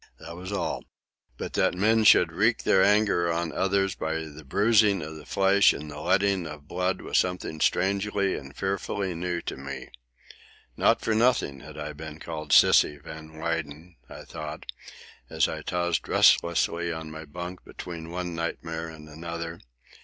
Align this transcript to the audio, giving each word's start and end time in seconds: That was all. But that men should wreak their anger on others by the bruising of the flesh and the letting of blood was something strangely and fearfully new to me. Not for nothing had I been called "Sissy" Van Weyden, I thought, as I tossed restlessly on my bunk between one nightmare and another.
That 0.17 0.35
was 0.35 0.51
all. 0.51 0.83
But 1.37 1.53
that 1.53 1.75
men 1.75 2.03
should 2.05 2.31
wreak 2.31 2.63
their 2.63 2.83
anger 2.83 3.31
on 3.31 3.51
others 3.51 3.93
by 3.93 4.23
the 4.25 4.43
bruising 4.43 5.03
of 5.03 5.15
the 5.15 5.27
flesh 5.27 5.73
and 5.73 5.91
the 5.91 5.99
letting 5.99 6.47
of 6.47 6.67
blood 6.67 7.01
was 7.01 7.19
something 7.19 7.59
strangely 7.61 8.33
and 8.35 8.57
fearfully 8.57 9.13
new 9.13 9.41
to 9.43 9.55
me. 9.57 9.89
Not 10.75 11.01
for 11.01 11.13
nothing 11.13 11.59
had 11.59 11.77
I 11.77 11.93
been 11.93 12.17
called 12.19 12.49
"Sissy" 12.49 12.99
Van 12.99 13.37
Weyden, 13.37 13.95
I 14.09 14.23
thought, 14.23 14.65
as 15.29 15.47
I 15.47 15.61
tossed 15.61 16.07
restlessly 16.07 16.91
on 16.91 17.11
my 17.11 17.25
bunk 17.25 17.63
between 17.63 18.09
one 18.09 18.33
nightmare 18.33 18.87
and 18.89 19.07
another. 19.07 19.59